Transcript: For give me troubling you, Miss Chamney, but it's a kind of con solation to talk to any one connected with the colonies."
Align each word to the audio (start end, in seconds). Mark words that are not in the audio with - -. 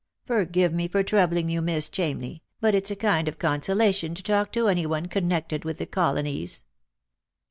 For 0.25 0.45
give 0.45 0.73
me 0.73 0.87
troubling 0.87 1.47
you, 1.47 1.61
Miss 1.61 1.87
Chamney, 1.87 2.41
but 2.59 2.73
it's 2.73 2.89
a 2.89 2.95
kind 2.95 3.27
of 3.27 3.37
con 3.37 3.59
solation 3.61 4.15
to 4.15 4.23
talk 4.23 4.51
to 4.53 4.67
any 4.67 4.87
one 4.87 5.05
connected 5.05 5.63
with 5.63 5.77
the 5.77 5.85
colonies." 5.85 6.63